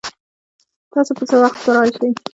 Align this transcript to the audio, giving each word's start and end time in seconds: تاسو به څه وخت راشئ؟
تاسو 0.93 1.11
به 1.17 1.23
څه 1.29 1.35
وخت 1.43 1.59
راشئ؟ 1.75 2.09